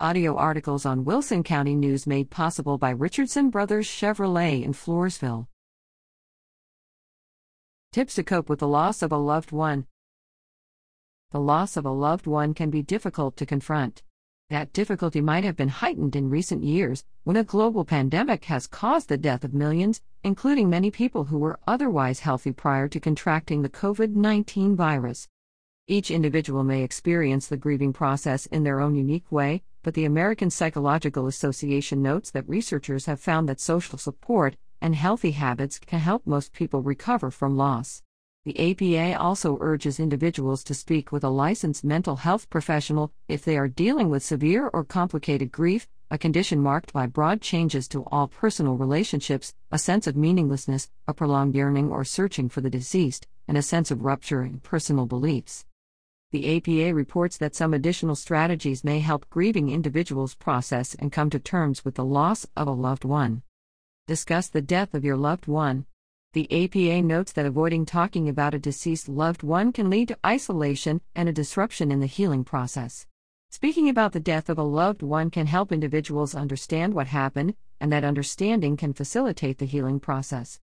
[0.00, 5.46] Audio articles on Wilson County News made possible by Richardson Brothers Chevrolet in Floresville.
[7.92, 9.86] Tips to cope with the loss of a loved one.
[11.30, 14.02] The loss of a loved one can be difficult to confront.
[14.50, 19.08] That difficulty might have been heightened in recent years when a global pandemic has caused
[19.08, 23.68] the death of millions, including many people who were otherwise healthy prior to contracting the
[23.68, 25.28] COVID 19 virus.
[25.86, 30.48] Each individual may experience the grieving process in their own unique way, but the American
[30.48, 36.26] Psychological Association notes that researchers have found that social support and healthy habits can help
[36.26, 38.00] most people recover from loss.
[38.46, 43.58] The APA also urges individuals to speak with a licensed mental health professional if they
[43.58, 48.28] are dealing with severe or complicated grief, a condition marked by broad changes to all
[48.28, 53.58] personal relationships, a sense of meaninglessness, a prolonged yearning or searching for the deceased, and
[53.58, 55.66] a sense of rupture in personal beliefs.
[56.34, 61.38] The APA reports that some additional strategies may help grieving individuals process and come to
[61.38, 63.44] terms with the loss of a loved one.
[64.08, 65.86] Discuss the death of your loved one.
[66.32, 71.02] The APA notes that avoiding talking about a deceased loved one can lead to isolation
[71.14, 73.06] and a disruption in the healing process.
[73.50, 77.92] Speaking about the death of a loved one can help individuals understand what happened, and
[77.92, 80.58] that understanding can facilitate the healing process.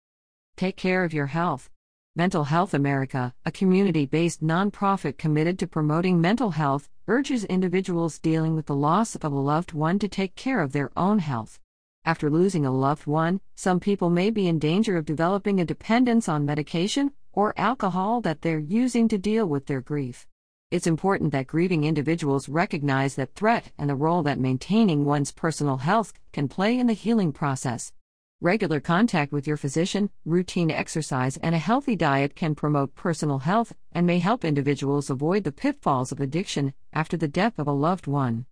[0.57, 1.69] Take care of your health.
[2.17, 8.57] Mental Health America, a community based nonprofit committed to promoting mental health, urges individuals dealing
[8.57, 11.61] with the loss of a loved one to take care of their own health.
[12.05, 16.29] After losing a loved one, some people may be in danger of developing a dependence
[16.29, 20.27] on medication or alcohol that they're using to deal with their grief.
[20.71, 25.77] It's important that grieving individuals recognize that threat and the role that maintaining one's personal
[25.77, 27.93] health can play in the healing process.
[28.41, 33.73] Regular contact with your physician, routine exercise, and a healthy diet can promote personal health
[33.91, 38.07] and may help individuals avoid the pitfalls of addiction after the death of a loved
[38.07, 38.47] one.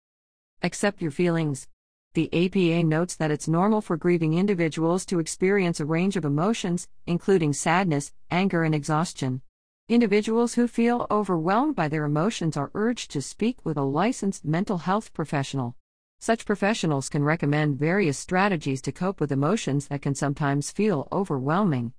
[0.61, 1.69] Accept your feelings.
[2.15, 6.89] The APA notes that it's normal for grieving individuals to experience a range of emotions,
[7.07, 9.41] including sadness, anger, and exhaustion.
[9.89, 14.79] Individuals who feel overwhelmed by their emotions are urged to speak with a licensed mental
[14.79, 15.77] health professional.
[16.19, 21.93] Such professionals can recommend various strategies to cope with emotions that can sometimes feel overwhelming.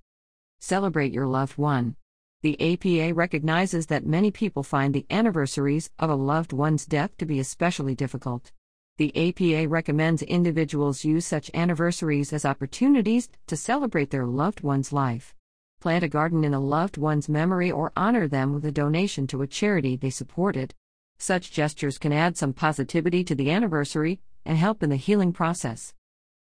[0.60, 1.96] Celebrate your loved one.
[2.42, 7.26] The APA recognizes that many people find the anniversaries of a loved one's death to
[7.26, 8.52] be especially difficult.
[8.96, 15.34] The APA recommends individuals use such anniversaries as opportunities to celebrate their loved one's life.
[15.80, 19.42] Plant a garden in a loved one's memory or honor them with a donation to
[19.42, 20.74] a charity they supported.
[21.18, 25.92] Such gestures can add some positivity to the anniversary and help in the healing process.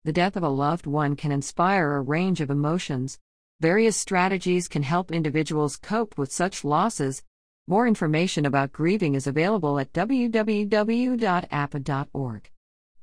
[0.03, 3.19] The death of a loved one can inspire a range of emotions.
[3.59, 7.23] Various strategies can help individuals cope with such losses.
[7.67, 10.41] More information about grieving is available at www.apa.org.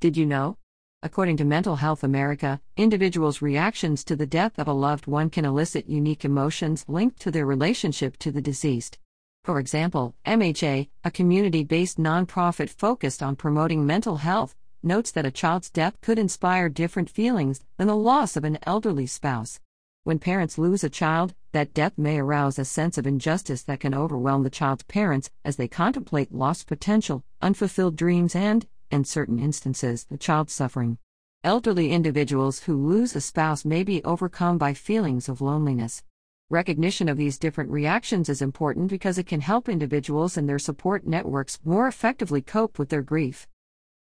[0.01, 0.59] Did you know?
[1.05, 5.45] According to Mental Health America, individuals' reactions to the death of a loved one can
[5.45, 8.99] elicit unique emotions linked to their relationship to the deceased.
[9.45, 14.55] For example, MHA, a community based nonprofit focused on promoting mental health,
[14.85, 19.07] notes that a child's death could inspire different feelings than the loss of an elderly
[19.07, 19.59] spouse.
[20.05, 23.95] When parents lose a child, that death may arouse a sense of injustice that can
[23.95, 30.05] overwhelm the child's parents as they contemplate lost potential, unfulfilled dreams, and, in certain instances,
[30.05, 30.99] the child's suffering.
[31.43, 36.05] Elderly individuals who lose a spouse may be overcome by feelings of loneliness.
[36.51, 41.07] Recognition of these different reactions is important because it can help individuals and their support
[41.07, 43.49] networks more effectively cope with their grief.